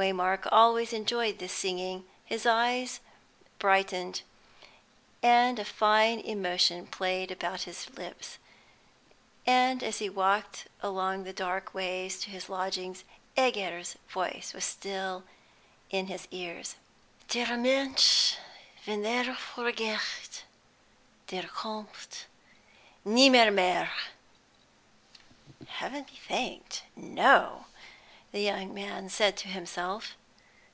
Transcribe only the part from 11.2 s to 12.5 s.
the dark ways to his